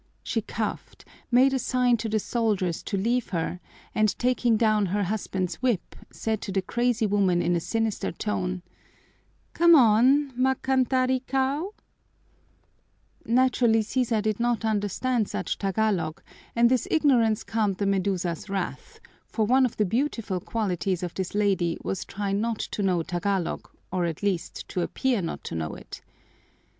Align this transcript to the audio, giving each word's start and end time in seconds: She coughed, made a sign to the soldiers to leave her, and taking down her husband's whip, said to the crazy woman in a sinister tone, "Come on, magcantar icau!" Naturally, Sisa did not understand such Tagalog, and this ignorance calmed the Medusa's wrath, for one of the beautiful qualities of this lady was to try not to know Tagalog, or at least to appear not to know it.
She 0.23 0.41
coughed, 0.41 1.05
made 1.29 1.53
a 1.53 1.59
sign 1.59 1.95
to 1.97 2.09
the 2.09 2.17
soldiers 2.19 2.81
to 2.81 2.97
leave 2.97 3.29
her, 3.29 3.59
and 3.93 4.17
taking 4.17 4.57
down 4.57 4.87
her 4.87 5.03
husband's 5.03 5.61
whip, 5.61 5.95
said 6.09 6.41
to 6.41 6.51
the 6.51 6.63
crazy 6.63 7.05
woman 7.05 7.39
in 7.39 7.55
a 7.55 7.59
sinister 7.59 8.11
tone, 8.11 8.63
"Come 9.53 9.75
on, 9.75 10.31
magcantar 10.35 11.07
icau!" 11.21 11.69
Naturally, 13.25 13.83
Sisa 13.83 14.23
did 14.23 14.39
not 14.39 14.65
understand 14.65 15.29
such 15.29 15.59
Tagalog, 15.59 16.23
and 16.55 16.67
this 16.67 16.87
ignorance 16.89 17.43
calmed 17.43 17.77
the 17.77 17.85
Medusa's 17.85 18.49
wrath, 18.49 18.99
for 19.27 19.45
one 19.45 19.67
of 19.67 19.77
the 19.77 19.85
beautiful 19.85 20.39
qualities 20.39 21.03
of 21.03 21.13
this 21.13 21.35
lady 21.35 21.77
was 21.83 21.99
to 21.99 22.07
try 22.07 22.31
not 22.31 22.57
to 22.57 22.81
know 22.81 23.03
Tagalog, 23.03 23.69
or 23.91 24.05
at 24.05 24.23
least 24.23 24.67
to 24.69 24.81
appear 24.81 25.21
not 25.21 25.43
to 25.43 25.53
know 25.53 25.75
it. 25.75 26.01